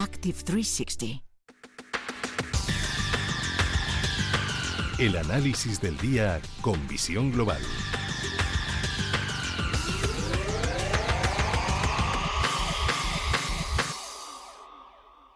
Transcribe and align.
Active 0.00 0.38
360. 0.44 1.22
El 4.98 5.14
análisis 5.14 5.78
del 5.78 5.94
día 5.98 6.40
con 6.62 6.88
visión 6.88 7.30
global. 7.30 7.60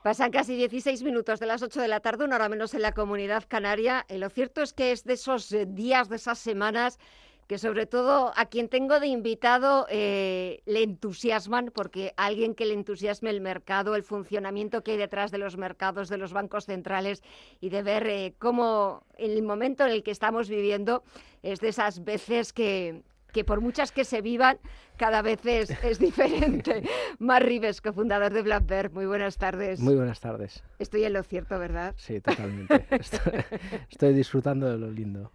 Pasan 0.02 0.30
casi 0.30 0.56
16 0.56 1.02
minutos 1.02 1.40
de 1.40 1.46
las 1.46 1.62
8 1.62 1.82
de 1.82 1.88
la 1.88 2.00
tarde, 2.00 2.24
una 2.24 2.36
hora 2.36 2.48
menos 2.48 2.72
en 2.72 2.80
la 2.80 2.92
comunidad 2.92 3.44
canaria. 3.46 4.06
Y 4.08 4.16
lo 4.16 4.30
cierto 4.30 4.62
es 4.62 4.72
que 4.72 4.92
es 4.92 5.04
de 5.04 5.12
esos 5.12 5.52
eh, 5.52 5.66
días, 5.66 6.08
de 6.08 6.16
esas 6.16 6.38
semanas, 6.38 6.98
que 7.46 7.58
sobre 7.58 7.86
todo 7.86 8.32
a 8.36 8.46
quien 8.46 8.68
tengo 8.68 9.00
de 9.00 9.06
invitado 9.06 9.86
eh, 9.90 10.62
le 10.66 10.82
entusiasman, 10.82 11.70
porque 11.74 12.14
alguien 12.16 12.54
que 12.54 12.66
le 12.66 12.74
entusiasme 12.74 13.30
el 13.30 13.40
mercado, 13.40 13.96
el 13.96 14.02
funcionamiento 14.02 14.82
que 14.82 14.92
hay 14.92 14.96
detrás 14.98 15.30
de 15.30 15.38
los 15.38 15.56
mercados, 15.56 16.08
de 16.08 16.18
los 16.18 16.32
bancos 16.32 16.66
centrales 16.66 17.22
y 17.60 17.68
de 17.68 17.82
ver 17.82 18.06
eh, 18.06 18.34
cómo 18.38 19.04
en 19.16 19.32
el 19.32 19.42
momento 19.42 19.84
en 19.84 19.90
el 19.90 20.02
que 20.02 20.10
estamos 20.10 20.48
viviendo 20.48 21.02
es 21.42 21.60
de 21.60 21.68
esas 21.68 22.04
veces 22.04 22.52
que, 22.52 23.02
que 23.32 23.44
por 23.44 23.60
muchas 23.60 23.92
que 23.92 24.04
se 24.04 24.22
vivan, 24.22 24.58
cada 24.96 25.20
vez 25.20 25.44
es, 25.44 25.70
es 25.84 25.98
diferente. 25.98 26.82
Mar 27.18 27.44
Rives, 27.44 27.80
cofundador 27.82 28.32
de 28.32 28.42
Blackbird, 28.42 28.92
muy 28.92 29.06
buenas 29.06 29.36
tardes. 29.36 29.80
Muy 29.80 29.94
buenas 29.94 30.20
tardes. 30.20 30.62
Estoy 30.78 31.04
en 31.04 31.12
lo 31.12 31.22
cierto, 31.22 31.58
¿verdad? 31.58 31.94
Sí, 31.98 32.20
totalmente. 32.20 32.86
estoy, 32.90 33.44
estoy 33.90 34.14
disfrutando 34.14 34.70
de 34.70 34.78
lo 34.78 34.90
lindo. 34.90 35.30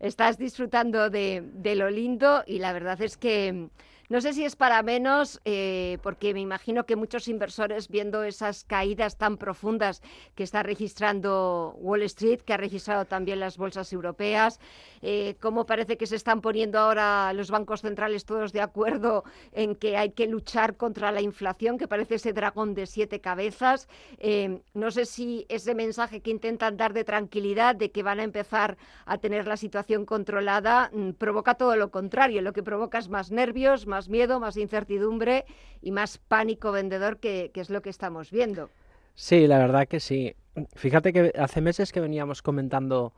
Estás 0.00 0.38
disfrutando 0.38 1.10
de, 1.10 1.42
de, 1.54 1.74
lo 1.74 1.90
lindo 1.90 2.44
y 2.46 2.58
la 2.60 2.72
verdad 2.72 3.00
es 3.02 3.16
que 3.16 3.68
no 4.08 4.22
sé 4.22 4.32
si 4.32 4.44
es 4.44 4.56
para 4.56 4.82
menos, 4.82 5.40
eh, 5.44 5.98
porque 6.02 6.32
me 6.32 6.40
imagino 6.40 6.86
que 6.86 6.96
muchos 6.96 7.28
inversores 7.28 7.88
viendo 7.88 8.22
esas 8.22 8.64
caídas 8.64 9.18
tan 9.18 9.36
profundas 9.36 10.02
que 10.34 10.44
está 10.44 10.62
registrando 10.62 11.74
Wall 11.78 12.02
Street, 12.02 12.40
que 12.40 12.54
ha 12.54 12.56
registrado 12.56 13.04
también 13.04 13.38
las 13.38 13.58
bolsas 13.58 13.92
europeas, 13.92 14.60
eh, 15.02 15.36
cómo 15.40 15.66
parece 15.66 15.98
que 15.98 16.06
se 16.06 16.16
están 16.16 16.40
poniendo 16.40 16.78
ahora 16.78 17.32
los 17.34 17.50
bancos 17.50 17.82
centrales 17.82 18.24
todos 18.24 18.52
de 18.52 18.62
acuerdo 18.62 19.24
en 19.52 19.74
que 19.74 19.96
hay 19.96 20.10
que 20.10 20.26
luchar 20.26 20.76
contra 20.76 21.12
la 21.12 21.20
inflación, 21.20 21.76
que 21.76 21.86
parece 21.86 22.14
ese 22.14 22.32
dragón 22.32 22.74
de 22.74 22.86
siete 22.86 23.20
cabezas. 23.20 23.88
Eh, 24.18 24.60
no 24.72 24.90
sé 24.90 25.04
si 25.04 25.44
ese 25.50 25.74
mensaje 25.74 26.20
que 26.20 26.30
intentan 26.30 26.76
dar 26.76 26.94
de 26.94 27.04
tranquilidad, 27.04 27.76
de 27.76 27.90
que 27.90 28.02
van 28.02 28.20
a 28.20 28.24
empezar 28.24 28.78
a 29.04 29.18
tener 29.18 29.46
la 29.46 29.56
situación 29.56 30.06
controlada, 30.06 30.90
mm, 30.92 31.10
provoca 31.12 31.54
todo 31.54 31.76
lo 31.76 31.90
contrario. 31.90 32.40
Lo 32.40 32.52
que 32.52 32.62
provoca 32.62 32.98
es 32.98 33.08
más 33.08 33.30
nervios, 33.30 33.86
más 33.86 33.97
más 33.98 34.08
miedo, 34.08 34.38
más 34.38 34.56
incertidumbre 34.56 35.44
y 35.82 35.90
más 35.90 36.18
pánico 36.18 36.70
vendedor, 36.70 37.18
que, 37.18 37.50
es 37.52 37.68
lo 37.68 37.82
que 37.82 37.90
estamos 37.90 38.30
viendo. 38.30 38.70
Sí, 39.16 39.48
la 39.48 39.58
verdad 39.58 39.88
que 39.88 39.98
sí. 39.98 40.36
Fíjate 40.76 41.12
que 41.12 41.32
hace 41.36 41.60
meses 41.60 41.90
que 41.90 42.00
veníamos 42.00 42.40
comentando 42.40 43.12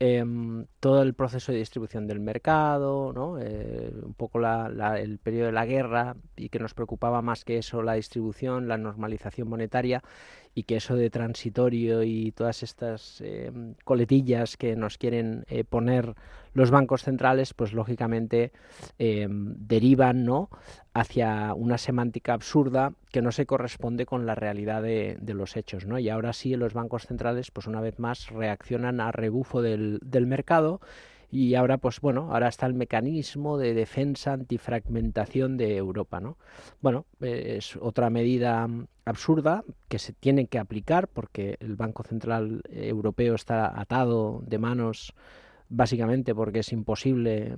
eh, 0.00 0.24
todo 0.80 1.02
el 1.02 1.14
proceso 1.14 1.52
de 1.52 1.58
distribución 1.58 2.08
del 2.08 2.18
mercado, 2.18 3.12
¿no? 3.12 3.38
eh, 3.40 3.92
un 4.02 4.14
poco 4.14 4.40
la, 4.40 4.98
el 4.98 5.18
periodo 5.18 5.46
de 5.46 5.52
la 5.52 5.66
guerra 5.66 6.16
y 6.36 6.48
que 6.48 6.58
nos 6.58 6.74
preocupaba 6.74 7.22
más 7.22 7.44
que 7.44 7.58
eso 7.58 7.82
la 7.82 7.94
distribución, 7.94 8.66
la 8.66 8.76
normalización 8.76 9.48
monetaria 9.48 10.02
y 10.58 10.64
que 10.64 10.76
eso 10.76 10.96
de 10.96 11.10
transitorio 11.10 12.02
y 12.02 12.32
todas 12.32 12.64
estas 12.64 13.20
eh, 13.20 13.52
coletillas 13.84 14.56
que 14.56 14.74
nos 14.74 14.98
quieren 14.98 15.44
eh, 15.46 15.62
poner 15.62 16.16
los 16.58 16.72
bancos 16.72 17.04
centrales, 17.04 17.54
pues 17.54 17.72
lógicamente 17.72 18.50
eh, 18.98 19.28
derivan 19.30 20.24
¿no? 20.24 20.50
hacia 20.92 21.54
una 21.54 21.78
semántica 21.78 22.32
absurda 22.32 22.94
que 23.12 23.22
no 23.22 23.30
se 23.30 23.46
corresponde 23.46 24.06
con 24.06 24.26
la 24.26 24.34
realidad 24.34 24.82
de, 24.82 25.16
los 25.34 25.56
hechos. 25.56 25.86
¿no? 25.86 26.00
Y 26.00 26.08
ahora 26.08 26.32
sí 26.32 26.56
los 26.56 26.74
bancos 26.74 27.06
centrales, 27.06 27.52
pues 27.52 27.68
una 27.68 27.80
vez 27.80 28.00
más, 28.00 28.28
reaccionan 28.30 29.00
a 29.00 29.12
rebufo 29.12 29.62
del, 29.62 30.00
del 30.02 30.26
mercado 30.26 30.80
y 31.30 31.54
ahora 31.54 31.76
pues 31.76 32.00
bueno 32.00 32.32
ahora 32.32 32.48
está 32.48 32.64
el 32.64 32.72
mecanismo 32.72 33.58
de 33.58 33.74
defensa 33.74 34.32
antifragmentación 34.32 35.58
de 35.58 35.76
Europa 35.76 36.20
no 36.20 36.38
bueno 36.80 37.04
es 37.20 37.76
otra 37.76 38.08
medida 38.08 38.66
absurda 39.04 39.62
que 39.88 39.98
se 39.98 40.14
tiene 40.14 40.46
que 40.46 40.58
aplicar 40.58 41.06
porque 41.06 41.58
el 41.60 41.76
Banco 41.76 42.02
Central 42.02 42.62
Europeo 42.70 43.34
está 43.34 43.78
atado 43.78 44.42
de 44.46 44.56
manos 44.56 45.12
básicamente 45.68 46.34
porque 46.34 46.60
es 46.60 46.72
imposible 46.72 47.56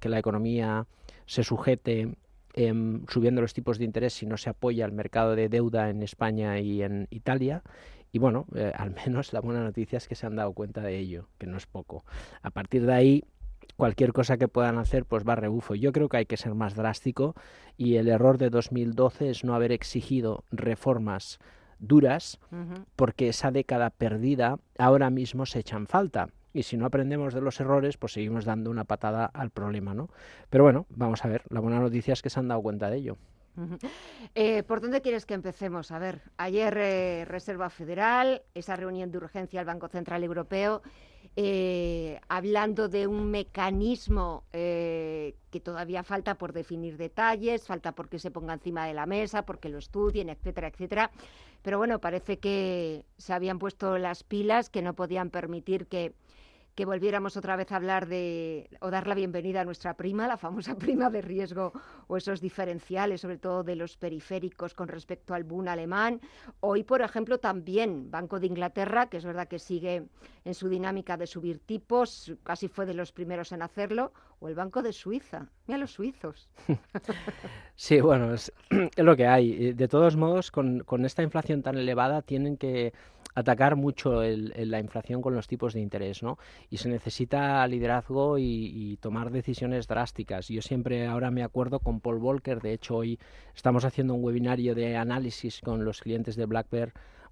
que 0.00 0.08
la 0.08 0.18
economía 0.18 0.86
se 1.26 1.44
sujete 1.44 2.16
eh, 2.54 3.00
subiendo 3.08 3.40
los 3.40 3.54
tipos 3.54 3.78
de 3.78 3.84
interés 3.84 4.12
si 4.12 4.26
no 4.26 4.36
se 4.36 4.50
apoya 4.50 4.84
al 4.84 4.92
mercado 4.92 5.34
de 5.36 5.48
deuda 5.48 5.88
en 5.88 6.02
España 6.02 6.58
y 6.58 6.82
en 6.82 7.06
Italia 7.10 7.62
y 8.12 8.18
bueno, 8.18 8.46
eh, 8.54 8.70
al 8.76 8.90
menos 9.06 9.32
la 9.32 9.40
buena 9.40 9.62
noticia 9.62 9.96
es 9.96 10.06
que 10.06 10.14
se 10.14 10.26
han 10.26 10.36
dado 10.36 10.52
cuenta 10.52 10.82
de 10.82 10.98
ello, 10.98 11.28
que 11.38 11.46
no 11.46 11.56
es 11.56 11.66
poco. 11.66 12.04
A 12.42 12.50
partir 12.50 12.86
de 12.86 12.92
ahí, 12.92 13.24
cualquier 13.76 14.12
cosa 14.12 14.36
que 14.36 14.48
puedan 14.48 14.78
hacer, 14.78 15.06
pues 15.06 15.24
va 15.26 15.32
a 15.32 15.36
rebufo. 15.36 15.74
Yo 15.74 15.92
creo 15.92 16.08
que 16.08 16.18
hay 16.18 16.26
que 16.26 16.36
ser 16.36 16.54
más 16.54 16.74
drástico 16.74 17.34
y 17.76 17.96
el 17.96 18.08
error 18.08 18.38
de 18.38 18.50
2012 18.50 19.30
es 19.30 19.44
no 19.44 19.54
haber 19.54 19.72
exigido 19.72 20.44
reformas 20.50 21.38
duras, 21.78 22.38
uh 22.52 22.56
-huh. 22.56 22.84
porque 22.94 23.28
esa 23.28 23.50
década 23.50 23.90
perdida 23.90 24.58
ahora 24.78 25.10
mismo 25.10 25.46
se 25.46 25.60
echan 25.60 25.86
falta. 25.86 26.28
Y 26.52 26.64
si 26.64 26.76
no 26.76 26.86
aprendemos 26.86 27.34
de 27.34 27.40
los 27.40 27.58
errores, 27.60 27.96
pues 27.96 28.12
seguimos 28.12 28.44
dando 28.44 28.70
una 28.70 28.84
patada 28.84 29.26
al 29.26 29.50
problema, 29.50 29.94
¿no? 29.94 30.08
Pero 30.50 30.64
bueno, 30.64 30.86
vamos 30.90 31.24
a 31.24 31.28
ver. 31.28 31.42
La 31.48 31.60
buena 31.60 31.80
noticia 31.80 32.12
es 32.12 32.22
que 32.22 32.30
se 32.30 32.40
han 32.40 32.48
dado 32.48 32.62
cuenta 32.62 32.90
de 32.90 32.96
ello. 32.98 33.16
Eh, 34.34 34.62
¿Por 34.62 34.80
dónde 34.80 35.02
quieres 35.02 35.26
que 35.26 35.34
empecemos? 35.34 35.90
A 35.90 35.98
ver, 35.98 36.22
ayer 36.38 36.74
eh, 36.78 37.24
Reserva 37.26 37.68
Federal, 37.68 38.42
esa 38.54 38.76
reunión 38.76 39.10
de 39.10 39.18
urgencia 39.18 39.60
del 39.60 39.66
Banco 39.66 39.88
Central 39.88 40.24
Europeo, 40.24 40.82
eh, 41.36 42.20
hablando 42.28 42.88
de 42.88 43.06
un 43.06 43.30
mecanismo 43.30 44.44
eh, 44.52 45.34
que 45.50 45.60
todavía 45.60 46.02
falta 46.02 46.36
por 46.36 46.52
definir 46.52 46.96
detalles, 46.96 47.66
falta 47.66 47.92
porque 47.92 48.18
se 48.18 48.30
ponga 48.30 48.54
encima 48.54 48.86
de 48.86 48.94
la 48.94 49.06
mesa, 49.06 49.42
porque 49.42 49.68
lo 49.68 49.78
estudien, 49.78 50.28
etcétera, 50.28 50.68
etcétera. 50.68 51.10
Pero 51.62 51.78
bueno, 51.78 52.00
parece 52.00 52.38
que 52.38 53.04
se 53.18 53.32
habían 53.32 53.58
puesto 53.58 53.96
las 53.98 54.24
pilas, 54.24 54.68
que 54.68 54.82
no 54.82 54.94
podían 54.94 55.30
permitir 55.30 55.86
que 55.86 56.12
que 56.74 56.86
volviéramos 56.86 57.36
otra 57.36 57.56
vez 57.56 57.70
a 57.70 57.76
hablar 57.76 58.06
de 58.06 58.70
o 58.80 58.90
dar 58.90 59.06
la 59.06 59.14
bienvenida 59.14 59.60
a 59.60 59.64
nuestra 59.64 59.94
prima, 59.94 60.26
la 60.26 60.36
famosa 60.36 60.74
prima 60.78 61.10
de 61.10 61.20
riesgo 61.20 61.72
o 62.06 62.16
esos 62.16 62.40
diferenciales, 62.40 63.20
sobre 63.20 63.38
todo 63.38 63.62
de 63.62 63.76
los 63.76 63.96
periféricos 63.96 64.74
con 64.74 64.88
respecto 64.88 65.34
al 65.34 65.44
boom 65.44 65.68
alemán. 65.68 66.20
Hoy, 66.60 66.82
por 66.82 67.02
ejemplo, 67.02 67.38
también 67.38 68.10
Banco 68.10 68.40
de 68.40 68.46
Inglaterra, 68.46 69.06
que 69.06 69.18
es 69.18 69.24
verdad 69.24 69.48
que 69.48 69.58
sigue 69.58 70.08
en 70.44 70.54
su 70.54 70.68
dinámica 70.68 71.16
de 71.16 71.26
subir 71.26 71.58
tipos, 71.58 72.32
casi 72.42 72.68
fue 72.68 72.86
de 72.86 72.94
los 72.94 73.12
primeros 73.12 73.52
en 73.52 73.62
hacerlo, 73.62 74.12
o 74.40 74.48
el 74.48 74.54
Banco 74.54 74.82
de 74.82 74.92
Suiza. 74.92 75.48
Mira 75.66 75.78
los 75.78 75.92
suizos. 75.92 76.48
Sí, 77.74 78.00
bueno, 78.00 78.32
es, 78.34 78.52
lo 78.96 79.16
que 79.16 79.26
hay. 79.26 79.72
De 79.72 79.88
todos 79.88 80.14
modos, 80.14 80.50
con, 80.52 80.80
con 80.80 81.04
esta 81.04 81.22
inflación 81.22 81.62
tan 81.62 81.76
elevada, 81.76 82.22
tienen 82.22 82.56
que 82.56 82.92
atacar 83.34 83.76
mucho 83.76 84.22
el, 84.22 84.52
el, 84.56 84.70
la 84.70 84.80
inflación 84.80 85.22
con 85.22 85.34
los 85.34 85.46
tipos 85.46 85.74
de 85.74 85.80
interés, 85.80 86.22
¿no? 86.22 86.38
Y 86.70 86.78
se 86.78 86.88
necesita 86.88 87.66
liderazgo 87.66 88.38
y, 88.38 88.98
tomar 89.00 89.30
decisiones 89.30 89.88
drásticas. 89.88 90.48
Yo 90.48 90.62
siempre 90.62 91.06
ahora 91.06 91.30
me 91.30 91.42
acuerdo 91.42 91.80
con 91.80 92.00
Paul 92.00 92.18
Volcker, 92.18 92.60
de 92.60 92.72
hecho 92.72 92.96
hoy 92.96 93.18
estamos 93.54 93.84
haciendo 93.84 94.14
un 94.14 94.22
webinario 94.22 94.74
de 94.74 94.96
análisis 94.96 95.60
con 95.60 95.84
los 95.84 96.00
clientes 96.00 96.36
de 96.36 96.46
Black 96.46 96.66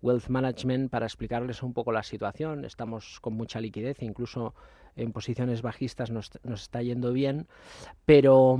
Wealth 0.02 0.28
Management 0.28 0.90
para 0.90 1.06
explicarles 1.06 1.62
un 1.62 1.74
poco 1.74 1.92
la 1.92 2.02
situación. 2.02 2.64
Estamos 2.64 3.20
con 3.20 3.34
mucha 3.34 3.60
liquidez, 3.60 4.02
incluso 4.02 4.54
en 4.96 5.12
posiciones 5.12 5.62
bajistas 5.62 6.10
nos, 6.10 6.30
nos, 6.42 6.62
está 6.62 6.82
yendo 6.82 7.12
bien, 7.12 7.46
pero, 8.04 8.58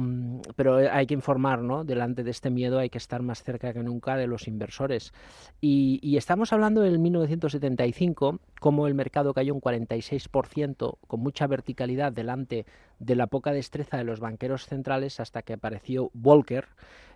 pero 0.56 0.76
hay 0.76 1.06
que 1.06 1.14
informar, 1.14 1.62
¿no? 1.62 1.84
Delante 1.84 2.22
de 2.22 2.30
este 2.30 2.50
miedo 2.50 2.78
hay 2.78 2.90
que 2.90 2.98
estar 2.98 3.22
más 3.22 3.42
cerca 3.42 3.72
que 3.72 3.82
nunca 3.82 4.16
de 4.16 4.26
los 4.26 4.48
inversores. 4.48 5.12
Y, 5.60 6.00
y 6.02 6.16
estamos 6.16 6.52
hablando 6.52 6.80
del 6.80 6.98
1975, 6.98 8.40
como 8.60 8.86
el 8.86 8.94
mercado 8.94 9.34
cayó 9.34 9.54
un 9.54 9.60
46%, 9.60 10.98
con 11.06 11.20
mucha 11.20 11.46
verticalidad 11.46 12.12
delante 12.12 12.66
de 12.98 13.14
la 13.14 13.26
poca 13.26 13.52
destreza 13.52 13.96
de 13.96 14.04
los 14.04 14.20
banqueros 14.20 14.66
centrales 14.66 15.20
hasta 15.20 15.42
que 15.42 15.54
apareció 15.54 16.10
Volcker, 16.12 16.68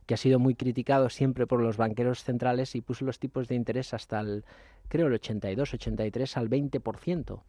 que 0.06 0.14
ha 0.14 0.18
sido 0.18 0.38
muy 0.38 0.54
criticado 0.54 1.08
siempre 1.08 1.46
por 1.46 1.60
los 1.60 1.76
banqueros 1.76 2.22
centrales 2.22 2.74
y 2.74 2.80
puso 2.80 3.04
los 3.04 3.18
tipos 3.18 3.48
de 3.48 3.54
interés 3.54 3.94
hasta 3.94 4.20
el, 4.20 4.44
creo, 4.88 5.06
el 5.06 5.14
82, 5.14 5.74
83 5.74 6.36
al 6.36 6.50
20%. 6.50 7.42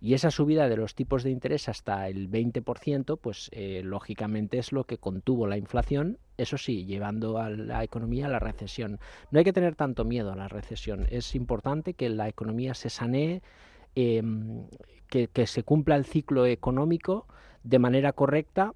Y 0.00 0.14
esa 0.14 0.30
subida 0.30 0.68
de 0.68 0.76
los 0.76 0.94
tipos 0.94 1.22
de 1.22 1.30
interés 1.30 1.68
hasta 1.68 2.08
el 2.08 2.30
20%, 2.30 3.18
pues 3.20 3.48
eh, 3.52 3.82
lógicamente 3.84 4.58
es 4.58 4.72
lo 4.72 4.84
que 4.84 4.98
contuvo 4.98 5.46
la 5.46 5.56
inflación, 5.56 6.18
eso 6.36 6.58
sí, 6.58 6.84
llevando 6.84 7.38
a 7.38 7.50
la 7.50 7.84
economía 7.84 8.26
a 8.26 8.30
la 8.30 8.38
recesión. 8.38 8.98
No 9.30 9.38
hay 9.38 9.44
que 9.44 9.52
tener 9.52 9.76
tanto 9.76 10.04
miedo 10.04 10.32
a 10.32 10.36
la 10.36 10.48
recesión, 10.48 11.06
es 11.10 11.34
importante 11.34 11.94
que 11.94 12.08
la 12.08 12.28
economía 12.28 12.74
se 12.74 12.90
sanee, 12.90 13.42
em, 13.94 14.66
que, 15.08 15.28
que 15.28 15.46
se 15.46 15.62
cumpla 15.62 15.96
el 15.96 16.04
ciclo 16.04 16.46
económico 16.46 17.26
de 17.62 17.78
manera 17.78 18.12
correcta 18.12 18.74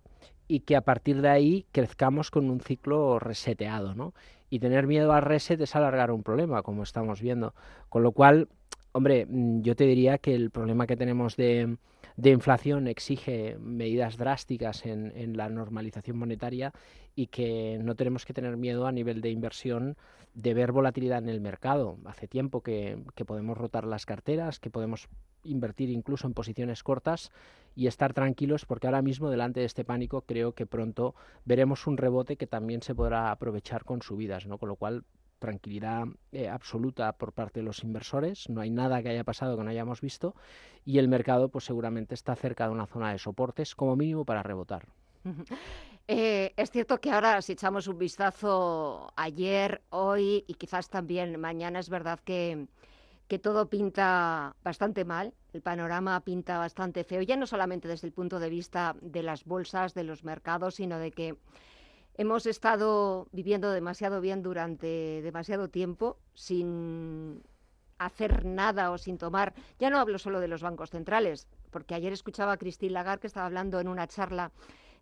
y 0.48 0.60
que 0.60 0.76
a 0.76 0.82
partir 0.82 1.22
de 1.22 1.28
ahí 1.28 1.66
crezcamos 1.72 2.30
con 2.30 2.50
un 2.50 2.60
ciclo 2.60 3.18
reseteado, 3.18 3.94
¿no? 3.94 4.14
Y 4.50 4.58
tener 4.58 4.86
miedo 4.86 5.12
al 5.12 5.22
reset 5.22 5.60
es 5.60 5.74
alargar 5.76 6.10
un 6.10 6.22
problema, 6.22 6.62
como 6.62 6.82
estamos 6.82 7.22
viendo. 7.22 7.54
Con 7.88 8.02
lo 8.02 8.12
cual, 8.12 8.48
hombre, 8.92 9.26
mm, 9.26 9.62
yo 9.62 9.74
te 9.74 9.84
diría 9.84 10.18
que 10.18 10.34
el 10.34 10.50
problema 10.50 10.86
que 10.86 10.96
tenemos 10.96 11.36
de, 11.36 11.76
inflación 12.22 12.86
exige 12.86 13.56
medidas 13.58 14.16
drásticas 14.16 14.86
en, 14.86 15.12
en, 15.16 15.36
la 15.36 15.48
normalización 15.48 16.18
monetaria 16.18 16.72
y 17.14 17.26
que 17.26 17.78
no 17.82 17.94
tenemos 17.94 18.24
que 18.24 18.34
tener 18.34 18.56
miedo 18.56 18.86
a 18.86 18.92
nivel 18.92 19.20
de 19.20 19.30
inversión 19.30 19.96
de 20.34 20.54
ver 20.54 20.72
volatilidad 20.72 21.18
en 21.18 21.28
el 21.28 21.40
mercado. 21.40 21.98
Hace 22.06 22.26
tiempo 22.28 22.62
que, 22.62 22.98
que 23.14 23.24
podemos 23.24 23.58
rotar 23.58 23.84
las 23.86 24.06
carteras, 24.06 24.58
que 24.58 24.70
podemos 24.70 25.08
invertir 25.44 25.90
incluso 25.90 26.26
en 26.26 26.34
posiciones 26.34 26.82
cortas 26.82 27.30
y 27.74 27.86
estar 27.86 28.12
tranquilos 28.12 28.64
porque 28.64 28.86
ahora 28.86 29.02
mismo 29.02 29.30
delante 29.30 29.60
de 29.60 29.66
este 29.66 29.84
pánico 29.84 30.22
creo 30.22 30.52
que 30.52 30.66
pronto 30.66 31.14
veremos 31.44 31.86
un 31.86 31.96
rebote 31.96 32.36
que 32.36 32.46
también 32.46 32.82
se 32.82 32.94
podrá 32.94 33.30
aprovechar 33.30 33.84
con 33.84 34.02
subidas, 34.02 34.46
¿no? 34.46 34.58
Con 34.58 34.68
lo 34.68 34.76
cual 34.76 35.04
tranquilidad 35.42 36.04
eh, 36.30 36.48
absoluta 36.48 37.12
por 37.12 37.32
parte 37.32 37.60
de 37.60 37.64
los 37.64 37.82
inversores, 37.82 38.48
no 38.48 38.60
hay 38.60 38.70
nada 38.70 39.02
que 39.02 39.08
haya 39.08 39.24
pasado 39.24 39.56
que 39.56 39.64
no 39.64 39.70
hayamos 39.70 40.00
visto. 40.00 40.36
Y 40.84 40.98
el 40.98 41.08
mercado 41.08 41.48
pues 41.48 41.64
seguramente 41.64 42.14
está 42.14 42.36
cerca 42.36 42.66
de 42.66 42.72
una 42.72 42.86
zona 42.86 43.10
de 43.10 43.18
soportes 43.18 43.74
como 43.74 43.96
mínimo 43.96 44.24
para 44.24 44.42
rebotar. 44.42 44.86
Eh, 46.08 46.52
es 46.56 46.70
cierto 46.72 47.00
que 47.00 47.12
ahora 47.12 47.40
si 47.42 47.52
echamos 47.52 47.86
un 47.86 47.96
vistazo 47.96 49.12
ayer, 49.16 49.82
hoy 49.90 50.44
y 50.48 50.54
quizás 50.54 50.88
también 50.88 51.40
mañana, 51.40 51.78
es 51.78 51.88
verdad 51.88 52.18
que, 52.24 52.66
que 53.28 53.38
todo 53.38 53.68
pinta 53.68 54.56
bastante 54.64 55.04
mal, 55.04 55.32
el 55.52 55.62
panorama 55.62 56.20
pinta 56.20 56.58
bastante 56.58 57.04
feo, 57.04 57.22
ya 57.22 57.36
no 57.36 57.46
solamente 57.46 57.86
desde 57.86 58.08
el 58.08 58.12
punto 58.12 58.40
de 58.40 58.50
vista 58.50 58.96
de 59.00 59.22
las 59.22 59.44
bolsas, 59.44 59.94
de 59.94 60.02
los 60.02 60.24
mercados, 60.24 60.74
sino 60.74 60.98
de 60.98 61.12
que 61.12 61.36
hemos 62.14 62.46
estado 62.46 63.28
viviendo 63.32 63.70
demasiado 63.70 64.20
bien 64.20 64.42
durante 64.42 65.22
demasiado 65.22 65.68
tiempo 65.68 66.18
sin 66.34 67.42
hacer 67.98 68.44
nada 68.44 68.90
o 68.90 68.98
sin 68.98 69.18
tomar, 69.18 69.54
ya 69.78 69.90
no 69.90 69.98
hablo 69.98 70.18
solo 70.18 70.40
de 70.40 70.48
los 70.48 70.62
bancos 70.62 70.90
centrales, 70.90 71.46
porque 71.70 71.94
ayer 71.94 72.12
escuchaba 72.12 72.52
a 72.52 72.56
Christine 72.56 72.92
Lagarde 72.92 73.20
que 73.20 73.26
estaba 73.28 73.46
hablando 73.46 73.80
en 73.80 73.88
una 73.88 74.06
charla 74.08 74.50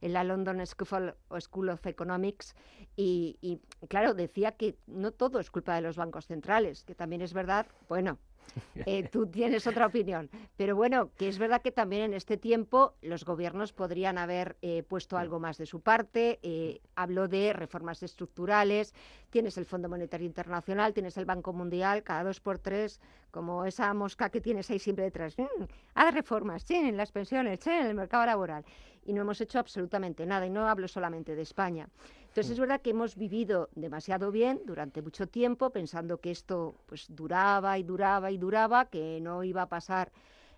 en 0.00 0.12
la 0.12 0.24
London 0.24 0.64
School 0.66 1.68
of 1.68 1.86
Economics 1.86 2.54
y, 2.96 3.36
y, 3.40 3.60
claro, 3.88 4.14
decía 4.14 4.52
que 4.52 4.76
no 4.86 5.12
todo 5.12 5.40
es 5.40 5.50
culpa 5.50 5.74
de 5.74 5.82
los 5.82 5.96
bancos 5.96 6.26
centrales, 6.26 6.84
que 6.84 6.94
también 6.94 7.22
es 7.22 7.34
verdad, 7.34 7.66
bueno, 7.88 8.18
eh, 8.86 9.08
tú 9.08 9.26
tienes 9.26 9.66
otra 9.66 9.86
opinión. 9.86 10.30
Pero 10.56 10.76
bueno, 10.76 11.10
que 11.16 11.28
es 11.28 11.38
verdad 11.38 11.62
que 11.62 11.72
también 11.72 12.02
en 12.02 12.14
este 12.14 12.36
tiempo 12.36 12.94
los 13.02 13.24
gobiernos 13.24 13.72
podrían 13.72 14.18
haber 14.18 14.56
eh, 14.62 14.82
puesto 14.82 15.18
algo 15.18 15.40
más 15.40 15.58
de 15.58 15.66
su 15.66 15.80
parte. 15.80 16.38
Eh, 16.42 16.80
hablo 16.94 17.28
de 17.28 17.52
reformas 17.52 18.02
estructurales, 18.02 18.94
tienes 19.30 19.56
el 19.58 19.66
Fondo 19.66 19.88
Monetario 19.88 20.26
Internacional, 20.26 20.92
tienes 20.92 21.16
el 21.16 21.24
Banco 21.24 21.52
Mundial, 21.52 22.02
cada 22.02 22.24
dos 22.24 22.40
por 22.40 22.58
tres, 22.58 23.00
como 23.30 23.64
esa 23.64 23.92
mosca 23.94 24.30
que 24.30 24.40
tienes 24.40 24.70
ahí 24.70 24.78
siempre 24.78 25.04
detrás. 25.04 25.38
Mm, 25.38 25.64
haz 25.94 26.14
reformas, 26.14 26.62
sí, 26.62 26.74
en 26.74 26.96
las 26.96 27.12
pensiones, 27.12 27.60
sí, 27.60 27.70
en 27.70 27.86
el 27.86 27.94
mercado 27.94 28.26
laboral. 28.26 28.64
Y 29.04 29.12
no 29.12 29.22
hemos 29.22 29.40
hecho 29.40 29.58
absolutamente 29.58 30.26
nada. 30.26 30.46
Y 30.46 30.50
no 30.50 30.68
hablo 30.68 30.88
solamente 30.88 31.34
de 31.34 31.42
España. 31.42 31.88
Entonces 32.30 32.52
es 32.52 32.60
verdad 32.60 32.80
que 32.80 32.90
hemos 32.90 33.16
vivido 33.16 33.70
demasiado 33.74 34.30
bien 34.30 34.60
durante 34.64 35.02
mucho 35.02 35.26
tiempo 35.26 35.70
pensando 35.70 36.18
que 36.20 36.30
esto 36.30 36.76
pues 36.86 37.06
duraba 37.08 37.76
y 37.76 37.82
duraba 37.82 38.30
y 38.30 38.38
duraba, 38.38 38.84
que 38.84 39.18
no 39.20 39.42
iba 39.42 39.62
a 39.62 39.68
pasar 39.68 40.12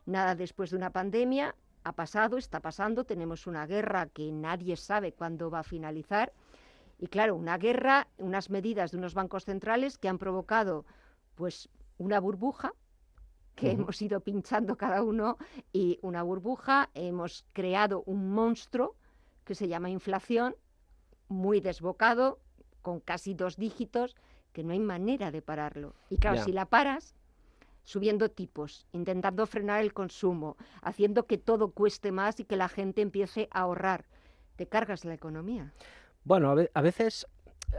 nada 0.05 0.35
después 0.35 0.71
de 0.71 0.77
una 0.77 0.91
pandemia. 0.91 1.55
Ha 1.85 1.93
pasado, 1.93 2.37
está 2.37 2.61
pasando, 2.61 3.05
tenemos 3.05 3.47
una 3.47 3.67
guerra 3.67 4.07
que 4.07 4.31
nadie 4.31 4.77
sabe 4.77 5.13
cuándo 5.13 5.51
va 5.51 5.61
a 5.61 5.65
finalizar. 5.65 6.33
Y 6.99 7.07
claro, 7.07 7.37
una 7.37 7.57
guerra, 7.57 8.07
unas 8.19 8.51
medidas 8.51 8.91
de 8.91 8.99
unos 8.99 9.15
bancos 9.15 9.47
centrales 9.47 9.99
que 9.99 10.09
han 10.09 10.19
provocado 10.19 10.85
pues 11.35 11.71
una 11.97 12.21
burbuja 12.21 12.75
que 13.55 13.67
uh 13.67 13.71
-huh. 13.71 13.75
hemos 13.75 14.03
ido 14.03 14.21
pinchando 14.21 14.77
cada 14.77 15.03
uno 15.03 15.37
y 15.73 15.99
una 16.03 16.23
burbuja, 16.23 16.91
hemos 16.95 17.45
creado 17.53 18.03
un 18.07 18.33
monstruo 18.33 18.97
que 19.45 19.55
se 19.55 19.69
llama 19.69 19.91
inflación 19.91 20.55
muy 21.29 21.61
desbocado, 21.61 22.39
con 22.83 23.01
casi 23.01 23.35
dos 23.35 23.57
dígitos, 23.57 24.17
que 24.53 24.63
no 24.63 24.73
hay 24.73 24.81
manera 24.81 25.31
de 25.31 25.43
pararlo. 25.43 25.95
Y 26.11 26.19
claro, 26.19 26.37
yeah. 26.37 26.45
si 26.45 26.53
la 26.53 26.67
paras, 26.67 27.15
subiendo 27.85 28.29
tipos, 28.31 28.87
intentando 28.93 29.47
frenar 29.47 29.81
el 29.81 29.93
consumo, 29.93 30.57
haciendo 30.83 31.27
que 31.27 31.39
todo 31.39 31.71
cueste 31.71 32.13
más 32.13 32.39
y 32.41 32.45
que 32.45 32.57
la 32.57 32.69
gente 32.69 33.01
empiece 33.01 33.49
a 33.51 33.61
ahorrar, 33.61 34.05
te 34.57 34.67
cargas 34.67 35.05
la 35.05 35.15
economía. 35.15 35.73
Bueno, 36.25 36.55
a 36.75 36.83
veces 36.83 37.27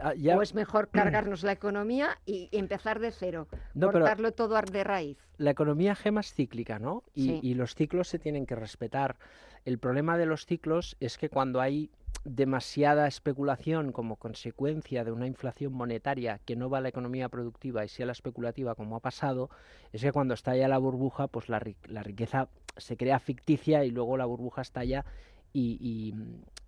ah, 0.02 0.14
ya... 0.14 0.36
O 0.36 0.42
es 0.42 0.54
mejor 0.54 0.88
cargarnos 0.88 1.42
la 1.42 1.52
economía 1.52 2.18
y 2.26 2.48
empezar 2.52 3.00
de 3.00 3.10
cero, 3.10 3.48
no, 3.74 3.90
cortarlo 3.92 4.32
todo 4.32 4.60
de 4.60 4.84
raíz. 4.84 5.18
La 5.38 5.50
economía 5.50 5.94
gema 5.94 6.20
es 6.20 6.32
cíclica, 6.32 6.78
¿no? 6.78 7.02
Y, 7.14 7.26
Sí. 7.26 7.40
y 7.42 7.54
los 7.54 7.74
ciclos 7.74 8.08
se 8.08 8.18
tienen 8.18 8.46
que 8.46 8.54
respetar. 8.56 9.16
El 9.64 9.78
problema 9.78 10.18
de 10.18 10.26
los 10.26 10.46
ciclos 10.46 10.96
es 11.00 11.18
que 11.18 11.28
cuando 11.28 11.60
hay 11.60 11.90
demasiada 12.24 13.06
especulación 13.06 13.92
como 13.92 14.16
consecuencia 14.16 15.04
de 15.04 15.12
una 15.12 15.26
inflación 15.26 15.72
monetaria 15.74 16.40
que 16.46 16.56
no 16.56 16.70
va 16.70 16.78
a 16.78 16.80
la 16.80 16.88
economía 16.88 17.28
productiva 17.28 17.84
y 17.84 17.88
sí 17.88 18.02
a 18.02 18.06
la 18.06 18.12
especulativa 18.12 18.74
como 18.74 18.96
ha 18.96 19.00
pasado, 19.00 19.50
es 19.92 20.00
que 20.02 20.12
cuando 20.12 20.32
estalla 20.34 20.68
la 20.68 20.78
burbuja, 20.78 21.26
pues 21.28 21.48
la, 21.48 21.62
la 21.86 22.02
riqueza 22.02 22.48
se 22.76 22.96
crea 22.96 23.18
ficticia 23.18 23.84
y 23.84 23.90
luego 23.90 24.16
la 24.16 24.24
burbuja 24.24 24.62
estalla 24.62 25.04
y, 25.52 25.76
y, 25.80 26.14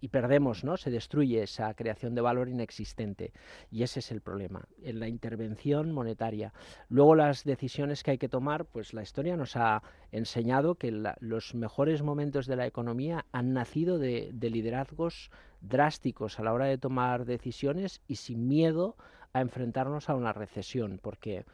y, 0.01 0.09
perdemos, 0.09 0.65
¿no? 0.65 0.77
Se 0.77 0.91
destruye 0.91 1.43
esa 1.43 1.73
creación 1.75 2.15
de 2.15 2.21
valor 2.21 2.49
inexistente. 2.49 3.33
Y 3.71 3.83
ese 3.83 4.01
es 4.01 4.11
el 4.11 4.21
problema, 4.21 4.67
en 4.83 5.01
la 5.01 5.09
intervención 5.09 5.93
monetaria. 5.93 6.53
Luego 6.89 7.15
las 7.15 7.45
decisiones 7.45 8.03
que 8.03 8.13
hay 8.13 8.19
que 8.19 8.29
tomar, 8.29 8.67
pues 8.67 8.95
la 8.95 9.03
historia 9.03 9.37
nos 9.37 9.57
ha 9.57 9.83
enseñado 10.13 10.77
que 10.77 10.93
los 11.21 11.55
mejores 11.55 12.03
momentos 12.03 12.47
de 12.47 12.57
la 12.57 12.67
economía 12.67 13.27
han 13.33 13.53
nacido 13.53 13.99
de, 13.99 14.31
de 14.33 14.51
liderazgos 14.51 15.31
drásticos 15.61 16.39
a 16.39 16.43
la 16.43 16.53
hora 16.53 16.67
de 16.67 16.79
tomar 16.79 17.25
decisiones 17.25 18.01
y 18.07 18.17
sin 18.17 18.49
miedo 18.49 18.97
a 19.33 19.41
enfrentarnos 19.41 20.09
a 20.09 20.15
una 20.15 20.33
recesión, 20.33 20.99
porque 21.03 21.45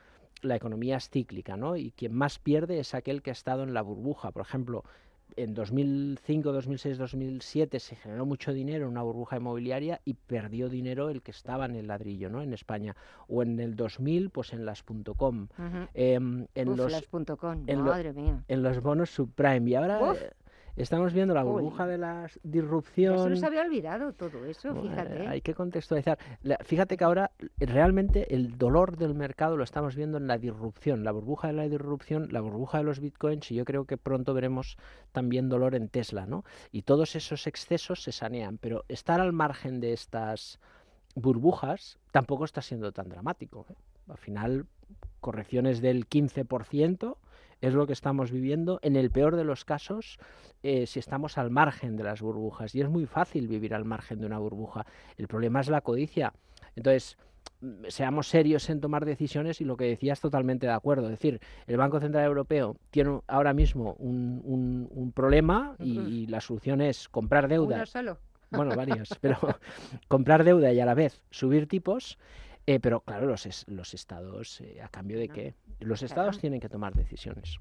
la 0.43 0.57
economía 0.57 0.97
es 0.97 1.09
cíclica, 1.09 1.57
¿no? 1.57 1.77
Y 1.77 1.93
quien 1.93 2.15
más 2.15 2.39
pierde 2.39 2.79
es 2.79 2.95
aquel 2.95 3.23
que 3.23 3.31
ha 3.31 3.33
estado 3.33 3.63
en 3.63 3.75
la 3.75 3.83
burbuja. 3.83 4.33
Por 4.33 4.43
ejemplo, 4.43 4.85
en 5.37 5.55
2005, 5.55 6.53
2006, 6.53 6.99
2007 6.99 7.81
se 7.81 7.97
generó 7.97 8.27
mucho 8.27 8.53
dinero 8.53 8.85
en 8.85 8.93
una 8.93 9.03
burbuja 9.03 9.37
inmobiliaria 9.37 10.01
y 10.05 10.15
perdió 10.15 10.69
dinero 10.69 11.11
el 11.11 11.23
que 11.23 11.31
estaba 11.31 11.67
en 11.67 11.77
el 11.77 11.87
ladrillo, 11.87 12.31
¿no? 12.31 12.43
En 12.43 12.53
España. 12.53 12.97
O 13.29 13.43
en 13.43 13.59
el 13.61 13.77
2000, 13.77 14.31
pues 14.31 14.53
en 14.53 14.65
las 14.65 14.83
.com. 14.83 15.49
Uh 15.59 15.62
-huh. 15.62 15.89
eh, 15.95 16.15
en 16.15 16.69
Uf, 16.69 16.77
los 16.77 16.93
las 16.93 17.07
.com, 17.37 17.65
en 17.67 17.81
madre 17.83 18.12
lo, 18.12 18.21
mía. 18.21 18.45
En 18.49 18.62
los 18.62 18.81
bonos 18.81 19.11
subprime. 19.11 19.71
Y 19.71 19.75
ahora 19.75 20.01
Uf. 20.03 20.19
Estamos 20.76 21.12
viendo 21.12 21.35
la 21.35 21.43
burbuja 21.43 21.85
Uy. 21.85 21.91
de 21.91 21.99
la 21.99 22.29
disrupción. 22.43 23.14
Eso 23.14 23.29
nos 23.29 23.43
había 23.43 23.62
olvidado 23.62 24.12
todo 24.12 24.45
eso, 24.45 24.73
Bueno, 24.75 24.91
fíjate. 24.91 25.26
hay 25.26 25.41
que 25.41 25.55
contextualizar. 25.55 26.19
Fíjate 26.64 26.97
que 26.97 27.05
ahora 27.05 27.31
realmente 27.59 28.35
el 28.35 28.57
dolor 28.59 28.97
del 28.97 29.14
mercado 29.14 29.57
lo 29.57 29.64
estamos 29.64 29.97
viendo 29.97 30.19
en 30.19 30.26
la 30.26 30.38
disrupción, 30.38 31.05
la 31.05 31.12
burbuja 31.12 31.49
de 31.49 31.55
la 31.55 31.69
disrupción, 31.69 32.29
la 32.31 32.41
burbuja 32.41 32.79
de 32.79 32.85
los 32.85 33.00
bitcoins 33.00 33.50
y 33.50 33.55
yo 33.57 33.64
creo 33.64 33.85
que 33.85 33.97
pronto 33.97 34.35
veremos 34.35 34.76
también 35.12 35.49
dolor 35.49 35.75
en 35.75 35.88
Tesla, 35.88 36.26
¿no? 36.26 36.45
Y 36.71 36.83
todos 36.83 37.17
esos 37.17 37.47
excesos 37.47 38.02
se 38.02 38.12
sanean, 38.12 38.59
pero 38.59 38.85
estar 38.88 39.21
al 39.21 39.33
margen 39.33 39.81
de 39.81 39.93
estas 39.93 40.59
burbujas 41.14 41.99
tampoco 42.11 42.45
está 42.45 42.62
siendo 42.62 42.93
tan 42.93 43.09
dramático. 43.09 43.67
¿eh? 43.71 43.75
Al 44.09 44.19
final, 44.19 44.67
correcciones 45.21 45.81
del 45.81 46.09
15% 46.09 47.17
es 47.62 47.75
lo 47.75 47.87
que 47.87 47.95
estamos 47.95 48.31
viviendo. 48.31 48.78
En 48.83 48.97
el 48.97 49.11
peor 49.11 49.37
de 49.37 49.45
los 49.45 49.64
casos, 49.64 50.19
eh, 50.62 50.87
si 50.87 50.99
estamos 50.99 51.38
al 51.38 51.50
margen 51.50 51.97
de 51.97 52.04
las 52.04 52.21
burbujas. 52.21 52.75
Y 52.75 52.81
es 52.83 52.88
muy 52.88 53.07
fácil 53.07 53.49
vivir 53.49 53.73
al 53.75 53.85
margen 53.85 54.21
de 54.21 54.26
una 54.26 54.38
burbuja. 54.38 54.85
El 55.16 55.28
problema 55.28 55.61
es 55.61 55.69
la 55.69 55.81
codicia. 55.81 56.35
Entonces, 56.75 57.16
mm, 57.61 57.85
seamos 57.88 58.28
serios 58.28 58.69
en 58.69 58.81
tomar 58.81 59.04
decisiones 59.04 59.61
y 59.61 59.64
lo 59.64 59.76
que 59.76 59.85
decías 59.85 60.21
totalmente 60.21 60.66
de 60.66 60.73
acuerdo. 60.73 61.04
Es 61.04 61.12
decir, 61.12 61.40
el 61.69 61.76
Banco 61.76 62.00
Central 62.00 62.25
Europeo 62.25 62.76
tiene 62.90 63.21
ahora 63.28 63.54
mismo 63.54 63.95
un, 63.95 64.42
un, 64.45 64.88
un 64.90 65.12
problema 65.12 65.76
y, 65.78 66.00
y, 66.00 66.26
la 66.26 66.40
solución 66.40 66.81
es 66.81 67.09
comprar 67.09 67.47
deuda. 67.47 67.76
Uno 67.76 67.87
solo. 67.87 68.19
bueno, 68.50 68.75
varios, 68.76 69.16
pero 69.21 69.38
comprar 70.09 70.42
deuda 70.42 70.73
y 70.73 70.81
a 70.81 70.85
la 70.85 70.95
vez 70.95 71.23
subir 71.31 71.69
tipos, 71.69 72.19
eh, 72.66 72.81
pero 72.81 73.00
claro, 73.00 73.26
los, 73.26 73.47
es- 73.47 73.64
los 73.69 73.95
estados, 73.95 74.61
eh, 74.61 74.81
¿a 74.83 74.88
cambio 74.88 75.19
de 75.19 75.28
No, 75.28 75.35
qué? 75.35 75.54
Los 75.81 76.02
estados 76.02 76.37
claro. 76.37 76.40
tienen 76.40 76.61
que 76.61 76.69
tomar 76.69 76.95
decisiones. 76.95 77.59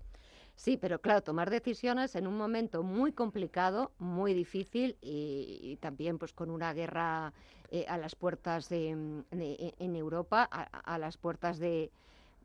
Sí, 0.56 0.78
pero 0.78 1.00
claro, 1.00 1.22
tomar 1.24 1.50
decisiones 1.50 2.16
en 2.16 2.28
un 2.28 2.38
momento 2.38 2.84
muy 2.84 3.14
complicado, 3.14 3.92
muy 3.98 4.34
difícil 4.34 4.96
y, 5.02 5.60
y 5.64 5.78
también 5.78 6.20
pues 6.20 6.34
con 6.34 6.52
una 6.52 6.74
guerra 6.74 7.34
eh, 7.72 7.86
a 7.88 7.98
las 7.98 8.16
puertas 8.16 8.70
de, 8.70 9.24
de- 9.32 9.74
en 9.80 9.96
Europa, 9.96 10.48
a, 10.52 10.64
a 10.64 10.98
las 11.00 11.18
puertas 11.18 11.58
de, 11.58 11.90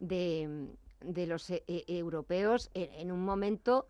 de, 0.00 0.68
de 1.00 1.26
los 1.26 1.50
eh, 1.50 1.62
europeos, 1.66 2.70
en, 2.72 2.90
en 2.92 3.12
un 3.12 3.22
momento 3.24 3.86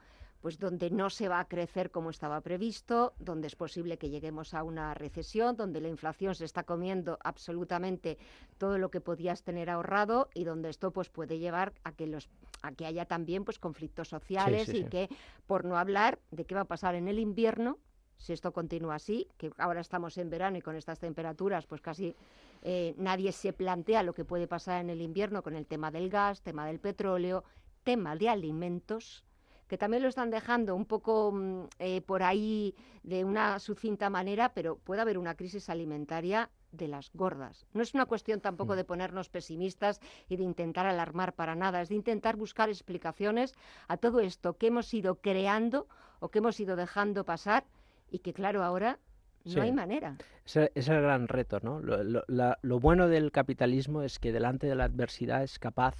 pues 0.46 0.60
donde 0.60 0.90
no 0.92 1.10
se 1.10 1.28
va 1.28 1.40
a 1.40 1.48
crecer 1.48 1.90
como 1.90 2.08
estaba 2.08 2.40
previsto, 2.40 3.14
donde 3.18 3.48
es 3.48 3.56
posible 3.56 3.98
que 3.98 4.10
lleguemos 4.10 4.54
a 4.54 4.62
una 4.62 4.94
recesión, 4.94 5.56
donde 5.56 5.80
la 5.80 5.88
inflación 5.88 6.36
se 6.36 6.44
está 6.44 6.62
comiendo 6.62 7.18
absolutamente 7.24 8.16
todo 8.56 8.78
lo 8.78 8.88
que 8.88 9.00
podías 9.00 9.42
tener 9.42 9.68
ahorrado 9.68 10.28
y 10.34 10.44
donde 10.44 10.68
esto 10.68 10.92
pues 10.92 11.08
puede 11.08 11.40
llevar 11.40 11.72
a 11.82 11.90
que 11.90 12.06
los 12.06 12.28
a 12.62 12.70
que 12.70 12.86
haya 12.86 13.06
también 13.06 13.44
pues 13.44 13.58
conflictos 13.58 14.08
sociales 14.08 14.68
sí, 14.68 14.76
y 14.76 14.82
sí. 14.84 14.88
que 14.88 15.08
por 15.48 15.64
no 15.64 15.78
hablar 15.78 16.20
de 16.30 16.44
qué 16.44 16.54
va 16.54 16.60
a 16.60 16.66
pasar 16.66 16.94
en 16.94 17.08
el 17.08 17.18
invierno 17.18 17.78
si 18.16 18.32
esto 18.32 18.52
continúa 18.52 18.94
así, 18.94 19.26
que 19.38 19.50
ahora 19.58 19.80
estamos 19.80 20.16
en 20.16 20.30
verano 20.30 20.58
y 20.58 20.62
con 20.62 20.76
estas 20.76 21.00
temperaturas, 21.00 21.66
pues 21.66 21.80
casi 21.80 22.14
eh, 22.62 22.94
nadie 22.98 23.32
se 23.32 23.52
plantea 23.52 24.04
lo 24.04 24.14
que 24.14 24.24
puede 24.24 24.46
pasar 24.46 24.80
en 24.80 24.90
el 24.90 25.00
invierno 25.00 25.42
con 25.42 25.56
el 25.56 25.66
tema 25.66 25.90
del 25.90 26.08
gas, 26.08 26.42
tema 26.42 26.64
del 26.66 26.78
petróleo, 26.78 27.42
tema 27.82 28.14
de 28.14 28.28
alimentos, 28.28 29.24
que 29.68 29.78
también 29.78 30.02
lo 30.02 30.08
están 30.08 30.30
dejando 30.30 30.74
un 30.74 30.84
poco 30.86 31.32
mm, 31.32 31.64
eh, 31.78 32.00
por 32.02 32.22
ahí 32.22 32.74
de 33.02 33.24
una 33.24 33.58
sucinta 33.58 34.10
manera, 34.10 34.52
pero 34.54 34.76
puede 34.78 35.00
haber 35.00 35.18
una 35.18 35.34
crisis 35.34 35.68
alimentaria 35.70 36.50
de 36.72 36.88
las 36.88 37.10
gordas. 37.14 37.64
No 37.72 37.82
es 37.82 37.94
una 37.94 38.06
cuestión 38.06 38.40
tampoco 38.40 38.74
Mm. 38.74 38.76
de 38.76 38.84
ponernos 38.84 39.28
pesimistas 39.30 40.00
y 40.28 40.36
de 40.36 40.42
intentar 40.44 40.86
alarmar 40.86 41.32
para 41.34 41.54
nada, 41.54 41.80
es 41.80 41.88
de 41.88 41.94
intentar 41.94 42.36
buscar 42.36 42.68
explicaciones 42.68 43.54
a 43.88 43.96
todo 43.96 44.20
esto 44.20 44.56
que 44.56 44.66
hemos 44.68 44.92
ido 44.92 45.16
creando 45.20 45.86
o 46.20 46.28
que 46.30 46.38
hemos 46.38 46.58
ido 46.60 46.76
dejando 46.76 47.24
pasar 47.24 47.64
y 48.10 48.18
que 48.20 48.32
claro, 48.32 48.62
ahora 48.62 48.98
no 49.44 49.52
Sí. 49.52 49.60
hay 49.60 49.72
manera. 49.72 50.16
Ese 50.44 50.72
es 50.74 50.88
el 50.88 51.00
gran 51.02 51.28
reto, 51.28 51.60
¿no? 51.62 51.80
Lo, 51.80 52.02
lo- 52.02 52.24
la- 52.26 52.58
lo 52.62 52.80
bueno 52.80 53.06
del 53.08 53.30
capitalismo 53.32 54.02
es 54.02 54.18
que 54.18 54.32
delante 54.32 54.66
de 54.66 54.74
la 54.74 54.84
adversidad 54.84 55.42
es 55.44 55.58
capaz, 55.58 55.94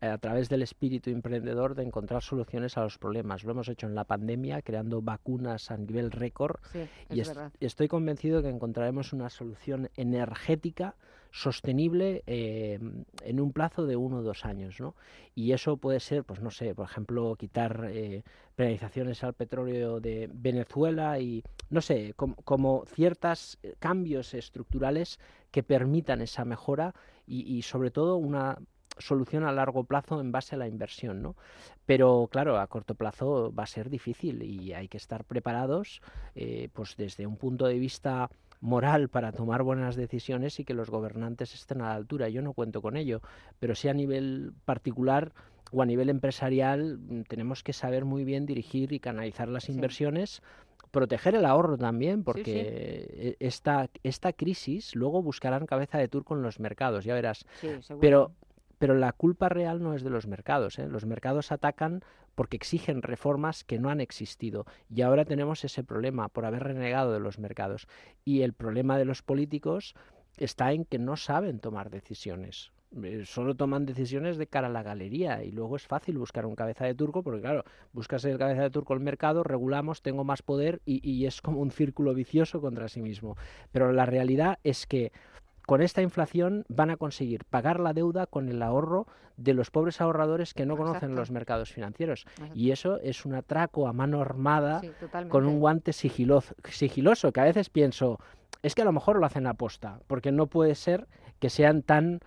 a 0.00 0.18
través 0.18 0.48
del 0.48 0.62
espíritu 0.62 1.10
emprendedor, 1.10 1.74
de 1.74 1.82
encontrar 1.82 2.22
soluciones 2.22 2.76
a 2.76 2.82
los 2.82 2.98
problemas. 2.98 3.44
Lo 3.44 3.52
hemos 3.52 3.68
hecho 3.68 3.86
en 3.86 3.94
la 3.94 4.04
pandemia, 4.04 4.62
creando 4.62 5.00
vacunas 5.02 5.70
a 5.70 5.76
nivel 5.76 6.10
récord, 6.10 6.56
Sí, 6.72 6.86
y 7.10 7.20
es 7.20 7.28
est- 7.28 7.36
verdad. 7.36 7.52
estoy 7.60 7.88
convencido 7.88 8.42
que 8.42 8.48
encontraremos 8.48 9.12
una 9.12 9.30
solución 9.30 9.88
energética 9.96 10.94
sostenible 11.30 12.22
eh, 12.26 12.78
en 13.22 13.40
un 13.40 13.52
plazo 13.52 13.84
de 13.84 13.96
uno 13.96 14.18
o 14.18 14.22
dos 14.22 14.44
años, 14.46 14.80
¿no? 14.80 14.94
Y 15.34 15.52
eso 15.52 15.76
puede 15.76 16.00
ser, 16.00 16.24
pues 16.24 16.40
no 16.40 16.50
sé, 16.50 16.74
por 16.74 16.86
ejemplo, 16.86 17.36
quitar 17.36 17.88
eh, 17.90 18.22
penalizaciones 18.54 19.22
al 19.22 19.34
petróleo 19.34 20.00
de 20.00 20.30
Venezuela 20.32 21.18
y, 21.18 21.42
no 21.68 21.82
sé, 21.82 22.14
com- 22.16 22.34
como 22.44 22.84
ciertos 22.86 23.58
cambios 23.78 24.32
estructurales 24.32 25.18
que 25.50 25.62
permitan 25.62 26.22
esa 26.22 26.44
mejora 26.46 26.94
y, 27.26 27.42
y 27.56 27.62
sobre 27.62 27.90
todo 27.90 28.16
una 28.16 28.58
solución 28.98 29.44
a 29.44 29.52
largo 29.52 29.84
plazo 29.84 30.20
en 30.20 30.32
base 30.32 30.54
a 30.54 30.58
la 30.58 30.68
inversión, 30.68 31.22
¿no? 31.22 31.36
Pero 31.84 32.28
claro, 32.30 32.58
a 32.58 32.66
corto 32.66 32.94
plazo 32.94 33.52
va 33.54 33.64
a 33.64 33.66
ser 33.66 33.90
difícil 33.90 34.42
y 34.42 34.72
hay 34.72 34.88
que 34.88 34.96
estar 34.96 35.24
preparados, 35.24 36.00
eh, 36.34 36.68
pues 36.72 36.96
desde 36.96 37.26
un 37.26 37.36
punto 37.36 37.66
de 37.66 37.78
vista 37.78 38.30
moral 38.60 39.08
para 39.08 39.32
tomar 39.32 39.62
buenas 39.62 39.96
decisiones 39.96 40.58
y 40.60 40.64
que 40.64 40.74
los 40.74 40.90
gobernantes 40.90 41.54
estén 41.54 41.82
a 41.82 41.88
la 41.90 41.94
altura. 41.94 42.28
Yo 42.28 42.42
no 42.42 42.54
cuento 42.54 42.80
con 42.82 42.96
ello, 42.96 43.20
pero 43.58 43.74
sí 43.74 43.88
a 43.88 43.94
nivel 43.94 44.52
particular 44.64 45.32
o 45.72 45.82
a 45.82 45.86
nivel 45.86 46.08
empresarial 46.08 46.98
mm, 46.98 47.22
tenemos 47.22 47.62
que 47.62 47.72
saber 47.72 48.04
muy 48.04 48.24
bien 48.24 48.46
dirigir 48.46 48.92
y 48.92 49.00
canalizar 49.00 49.48
las 49.48 49.64
Sí. 49.64 49.72
inversiones 49.72 50.42
proteger 50.92 51.34
el 51.34 51.44
ahorro 51.44 51.76
también, 51.76 52.18
sí. 52.18 52.22
porque 52.24 53.06
e- 53.10 53.36
esta, 53.40 53.90
esta 54.02 54.32
crisis 54.32 54.94
luego 54.94 55.20
buscarán 55.22 55.66
cabeza 55.66 55.98
de 55.98 56.08
turco 56.08 56.34
en 56.34 56.42
los 56.42 56.58
mercados, 56.58 57.04
ya 57.04 57.12
verás. 57.12 57.44
Sí. 57.60 57.68
Pero, 58.00 58.32
pero 58.78 58.94
la 58.94 59.12
culpa 59.12 59.48
real 59.48 59.82
no 59.82 59.94
es 59.94 60.02
de 60.02 60.10
los 60.10 60.26
mercados. 60.26 60.78
¿eh? 60.78 60.88
Los 60.88 61.06
mercados 61.06 61.52
atacan 61.52 62.02
porque 62.34 62.56
exigen 62.56 63.02
reformas 63.02 63.64
que 63.64 63.78
no 63.78 63.88
han 63.88 64.00
existido. 64.00 64.66
Y 64.88 65.02
ahora 65.02 65.24
tenemos 65.24 65.64
ese 65.64 65.82
problema 65.82 66.28
por 66.28 66.44
haber 66.44 66.64
renegado 66.64 67.12
de 67.12 67.20
los 67.20 67.38
mercados. 67.38 67.88
Y 68.24 68.42
el 68.42 68.52
problema 68.52 68.98
de 68.98 69.06
los 69.06 69.22
políticos 69.22 69.94
está 70.36 70.72
en 70.72 70.84
que 70.84 70.98
no 70.98 71.16
saben 71.16 71.60
tomar 71.60 71.90
decisiones. 71.90 72.72
Eh, 73.02 73.24
Solo 73.24 73.54
toman 73.54 73.86
decisiones 73.86 74.36
de 74.36 74.46
cara 74.46 74.68
a 74.68 74.70
la 74.70 74.82
galería 74.82 75.42
y 75.42 75.50
luego 75.50 75.76
es 75.76 75.86
fácil 75.86 76.18
buscar 76.18 76.46
un 76.46 76.54
cabeza 76.54 76.84
de 76.84 76.94
turco 76.94 77.22
porque 77.22 77.40
claro, 77.40 77.64
buscas 77.92 78.24
el 78.24 78.38
cabeza 78.38 78.62
de 78.62 78.70
turco 78.70 78.94
el 78.94 79.00
mercado, 79.00 79.42
regulamos, 79.42 80.02
tengo 80.02 80.24
más 80.24 80.42
poder 80.42 80.80
y, 80.84 81.06
y 81.08 81.26
es 81.26 81.42
como 81.42 81.60
un 81.60 81.70
círculo 81.70 82.14
vicioso 82.14 82.60
contra 82.60 82.88
sí 82.88 83.02
mismo. 83.02 83.36
Pero 83.72 83.92
la 83.92 84.06
realidad 84.06 84.58
es 84.62 84.86
que 84.86 85.12
con 85.66 85.82
esta 85.82 86.00
inflación 86.00 86.64
van 86.68 86.90
a 86.90 86.96
conseguir 86.96 87.44
pagar 87.44 87.80
la 87.80 87.92
deuda 87.92 88.26
con 88.26 88.48
el 88.48 88.62
ahorro 88.62 89.06
de 89.36 89.52
los 89.52 89.70
pobres 89.70 90.00
ahorradores 90.00 90.54
que 90.54 90.64
no 90.64 90.76
conocen 90.76 91.14
los 91.14 91.30
mercados 91.30 91.72
financieros. 91.72 92.24
Exacto. 92.26 92.54
Y 92.54 92.70
eso 92.70 92.98
es 93.00 93.26
un 93.26 93.34
atraco 93.34 93.86
a 93.86 93.92
mano 93.92 94.20
armada 94.20 94.80
Sí, 94.80 94.90
con 95.28 95.46
un 95.46 95.60
guante 95.60 95.92
sigiloso, 95.92 96.54
sigiloso, 96.70 97.32
que 97.32 97.40
a 97.40 97.44
veces 97.44 97.68
pienso, 97.68 98.18
es 98.62 98.74
que 98.74 98.82
a 98.82 98.86
lo 98.86 98.92
mejor 98.92 99.18
lo 99.18 99.26
hacen 99.26 99.46
a 99.46 99.54
posta, 99.54 100.00
porque 100.06 100.32
no 100.32 100.46
puede 100.46 100.74
ser 100.74 101.06
que 101.38 101.50
sean 101.50 101.82
tan 101.82 102.20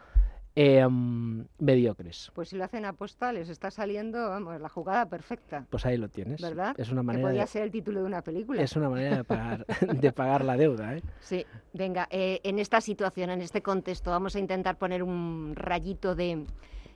eh, 0.55 0.85
mm, 0.85 1.45
mediocres. 1.59 2.31
Pues 2.33 2.49
si 2.49 2.57
lo 2.57 2.63
hacen 2.63 2.85
aposta, 2.85 3.31
les 3.31 3.49
está 3.49 3.71
saliendo, 3.71 4.29
vamos, 4.29 4.59
la 4.59 4.69
jugada 4.69 5.07
perfecta, 5.07 5.65
Pues 5.69 5.85
ahí 5.85 5.97
lo 5.97 6.09
tienes. 6.09 6.41
¿verdad? 6.41 6.75
Es 6.77 6.91
una 6.91 7.01
que 7.01 7.07
manera 7.07 7.27
podría 7.27 7.41
de, 7.41 7.47
ser 7.47 7.63
el 7.63 7.71
título 7.71 8.01
de 8.01 8.05
una 8.05 8.21
película. 8.21 8.61
es 8.61 8.75
una 8.75 8.89
manera 8.89 9.17
de 9.17 9.23
pagar, 9.23 9.65
de 10.01 10.11
pagar 10.11 10.43
la 10.43 10.57
deuda. 10.57 10.97
¿eh? 10.97 11.03
Sí, 11.19 11.45
venga, 11.73 12.07
eh, 12.11 12.39
en 12.43 12.59
esta 12.59 12.81
situación, 12.81 13.29
en 13.29 13.41
este 13.41 13.61
contexto, 13.61 14.11
vamos 14.11 14.35
a 14.35 14.39
intentar 14.39 14.77
poner 14.77 15.03
un 15.03 15.53
rayito 15.55 16.15
de, 16.15 16.45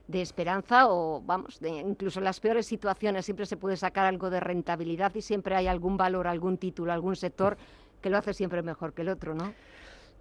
de 0.07 0.21
esperanza 0.21 0.87
o, 0.89 1.21
vamos, 1.21 1.59
de, 1.59 1.69
incluso 1.69 2.19
en 2.19 2.25
las 2.25 2.39
peores 2.39 2.65
situaciones 2.65 3.25
siempre 3.25 3.45
se 3.45 3.57
puede 3.57 3.77
sacar 3.77 4.05
algo 4.05 4.29
de 4.29 4.39
rentabilidad 4.39 5.13
y 5.15 5.21
siempre 5.21 5.55
hay 5.55 5.67
algún 5.67 5.95
valor, 5.97 6.27
algún 6.27 6.57
título, 6.57 6.91
algún 6.91 7.15
sector 7.15 7.57
que 8.01 8.09
lo 8.09 8.17
hace 8.17 8.33
siempre 8.33 8.61
mejor 8.61 8.93
que 8.93 9.03
el 9.03 9.09
otro, 9.09 9.33
¿no? 9.33 9.53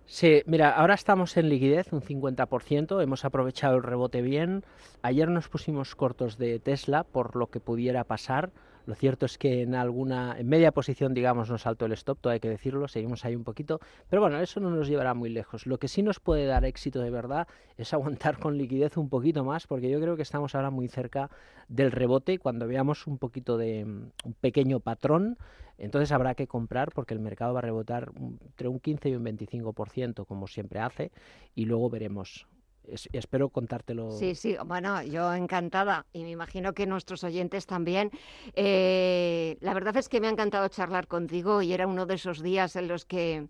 Sí, 0.07 0.43
mira, 0.47 0.71
ahora 0.71 0.95
estamos 0.95 1.37
en 1.37 1.49
liquidez, 1.49 1.93
un 1.93 2.03
50%, 2.03 3.03
hemos 3.03 3.25
aprovechado 3.25 3.77
el 3.77 3.83
rebote 3.83 4.21
bien. 4.21 4.63
Ayer 5.01 5.29
nos 5.29 5.49
pusimos 5.49 5.95
cortos 5.95 6.39
de 6.39 6.59
Tesla 6.59 7.05
por 7.05 7.35
lo 7.37 7.49
que 7.49 7.61
pudiera 7.61 8.05
pasar. 8.05 8.53
Lo 8.85 8.95
cierto 8.97 9.27
es 9.27 9.39
que 9.39 9.63
en 9.63 9.75
alguna, 9.75 10.37
en 10.39 10.49
media 10.49 10.73
posición, 10.73 11.15
digamos, 11.15 11.49
nos 11.51 11.63
saltó 11.63 11.87
el 11.87 11.93
stop, 11.93 12.19
todo 12.21 12.33
hay 12.33 12.41
que 12.41 12.49
decirlo, 12.49 12.89
seguimos 12.89 13.25
ahí 13.25 13.37
un 13.37 13.45
poquito. 13.45 13.81
Pero 14.09 14.23
bueno, 14.23 14.41
eso 14.41 14.59
no 14.59 14.71
nos 14.71 14.89
llevará 14.89 15.15
muy 15.15 15.31
lejos. 15.31 15.67
Lo 15.67 15.79
que 15.79 15.87
sí 15.89 16.03
nos 16.03 16.19
puede 16.19 16.47
dar 16.47 16.65
éxito 16.65 17.01
de 17.01 17.11
verdad 17.11 17.47
es 17.77 17.93
aguantar 17.93 18.39
con 18.41 18.59
liquidez 18.59 18.97
un 18.97 19.09
poquito 19.09 19.45
más, 19.45 19.67
porque 19.67 19.89
yo 19.89 20.01
creo 20.01 20.17
que 20.17 20.23
estamos 20.23 20.55
ahora 20.55 20.71
muy 20.71 20.89
cerca 20.89 21.31
del 21.69 21.93
rebote. 21.93 22.39
Cuando 22.39 22.67
veamos 22.67 23.07
un 23.07 23.19
poquito 23.19 23.57
de 23.57 23.85
mm, 23.85 24.11
un 24.25 24.33
pequeño 24.41 24.81
patrón, 24.81 25.39
entonces 25.79 26.11
habrá 26.13 26.35
que 26.35 26.47
comprar 26.47 26.93
porque 26.93 27.15
el 27.15 27.21
mercado 27.21 27.55
va 27.55 27.61
a 27.61 27.63
rebotar 27.63 28.11
entre 28.17 28.69
un 28.69 28.81
15 28.81 29.11
y 29.11 29.15
un 29.15 29.25
25%, 29.25 30.27
como 30.27 30.47
siempre 30.47 30.81
hace, 30.81 31.13
y 31.55 31.65
luego 31.67 31.89
veremos. 31.89 32.47
Es- 32.89 33.09
espero 33.13 33.49
contártelo. 33.49 34.11
Sí, 34.11 34.35
sí, 34.35 34.57
bueno, 34.67 35.03
yo 35.03 35.33
encantada 35.35 36.07
y 36.13 36.25
me 36.25 36.31
imagino 36.31 36.73
que 36.73 36.87
nuestros 36.87 37.23
oyentes 37.25 37.67
también. 37.67 38.11
Eh, 38.55 39.57
la 39.61 39.73
verdad 39.75 39.97
es 39.97 40.09
que 40.09 40.21
me 40.21 40.27
ha 40.27 40.31
encantado 40.31 40.67
charlar 40.69 41.07
contigo 41.07 41.63
y 41.63 41.73
era 41.73 41.87
uno 41.87 42.07
de 42.07 42.15
esos 42.15 42.43
días 42.43 42.77
en 42.77 42.89
los 42.89 43.05
que 43.05 43.47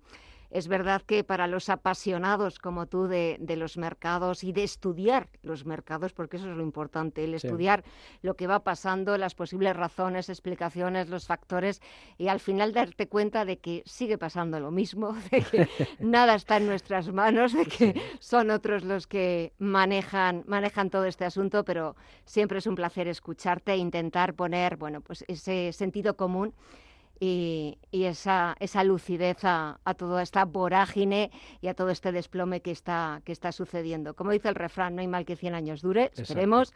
es 0.53 0.69
verdad 0.69 1.03
que 1.03 1.25
para 1.25 1.47
los 1.47 1.69
apasionados 1.69 2.59
como 2.59 2.87
tú 2.87 3.07
de, 3.09 3.37
de 3.41 3.57
los 3.57 3.77
mercados 3.77 4.45
y 4.45 4.53
de 4.53 4.63
estudiar 4.65 5.29
los 5.43 5.65
mercados, 5.65 6.13
porque 6.13 6.37
eso 6.37 6.51
es 6.51 6.57
lo 6.57 6.63
importante, 6.63 7.25
el 7.25 7.33
Sí. 7.41 7.47
estudiar 7.47 7.83
lo 8.21 8.35
que 8.37 8.47
va 8.47 8.61
pasando, 8.63 9.17
las 9.17 9.35
posibles 9.35 9.75
razones, 9.75 10.29
explicaciones, 10.29 11.09
los 11.09 11.27
factores 11.27 11.81
y 12.19 12.29
al 12.29 12.39
final 12.41 12.73
darte 12.73 13.09
cuenta 13.09 13.45
de 13.45 13.59
que 13.59 13.83
sigue 13.87 14.19
pasando 14.19 14.61
lo 14.61 14.71
mismo, 14.71 15.15
de 15.33 15.41
que 15.43 15.69
nada 16.01 16.35
está 16.35 16.59
en 16.59 16.67
nuestras 16.67 17.11
manos, 17.13 17.53
de 17.55 17.65
que 17.65 18.01
son 18.21 18.51
otros 18.51 18.85
los 18.85 19.07
que 19.07 19.53
manejan, 19.59 20.45
manejan 20.47 20.91
todo 20.91 21.07
este 21.07 21.25
asunto, 21.25 21.65
pero 21.65 21.97
siempre 22.25 22.59
es 22.59 22.67
un 22.67 22.75
placer 22.75 23.09
escucharte 23.09 23.73
e 23.73 23.77
intentar 23.79 24.35
poner, 24.35 24.77
bueno, 24.77 25.01
pues 25.01 25.25
ese 25.29 25.73
sentido 25.73 26.17
común 26.17 26.53
y, 27.25 27.79
y 27.93 28.07
esa, 28.07 28.57
esa 28.59 28.83
lucidez 28.83 29.45
a, 29.45 29.79
a 29.85 29.95
toda 29.95 30.25
esta 30.25 30.45
vorágine 30.45 31.31
y 31.61 31.69
a 31.69 31.75
todo 31.75 31.91
este 31.91 32.11
desplome 32.11 32.62
que 32.62 32.73
está, 32.73 33.23
que 33.25 33.31
está 33.31 33.52
sucediendo. 33.52 34.14
Como 34.14 34.33
dice 34.33 34.49
el 34.49 34.57
refrán, 34.57 34.97
no 34.97 35.02
hay 35.02 35.07
mal 35.07 35.25
que 35.25 35.37
100 35.37 35.55
años 35.55 35.83
dure, 35.83 36.07
Exacto. 36.07 36.23
esperemos. 36.23 36.75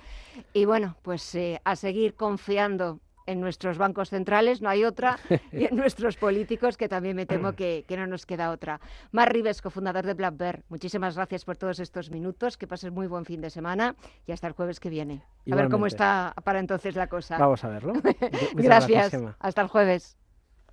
Y 0.53 0.65
bueno, 0.65 0.95
pues 1.03 1.35
eh, 1.35 1.61
a 1.65 1.75
seguir 1.75 2.15
confiando 2.15 3.01
en 3.27 3.41
nuestros 3.41 3.77
bancos 3.77 4.11
centrales, 4.11 4.63
no 4.63 4.69
hay 4.69 4.85
otra, 4.85 5.19
y 5.51 5.65
en 5.65 5.75
nuestros 5.75 6.17
políticos, 6.17 6.77
que 6.77 6.89
también 6.89 7.17
me 7.17 7.27
temo 7.27 7.55
que, 7.55 7.85
que 7.89 7.97
no 7.97 8.07
nos 8.07 8.25
queda 8.25 8.53
otra. 8.53 8.81
Mar 9.11 9.33
Rives, 9.33 9.61
cofundador 9.61 10.07
de 10.07 10.15
Black 10.15 10.37
Bear, 10.37 10.63
muchísimas 10.69 11.17
gracias 11.17 11.45
por 11.45 11.57
todos 11.57 11.81
estos 11.81 12.13
minutos, 12.13 12.57
que 12.57 12.69
pases 12.69 12.93
muy 12.93 13.09
buen 13.09 13.25
fin 13.25 13.41
de 13.41 13.51
semana 13.51 13.97
y 14.29 14.31
hasta 14.31 14.47
el 14.47 14.53
jueves 14.53 14.79
que 14.79 14.91
viene. 14.91 15.25
A 15.51 15.57
ver 15.57 15.65
cómo 15.65 15.89
Igualmente. 15.89 15.97
está 15.97 16.35
para 16.45 16.61
entonces 16.61 16.95
la 16.95 17.09
cosa. 17.09 17.37
Vamos 17.37 17.65
a 17.65 17.69
verlo. 17.69 17.95
Gracias. 18.55 19.11
Gemma. 19.11 19.35
Hasta 19.41 19.61
el 19.63 19.67
jueves. 19.67 20.17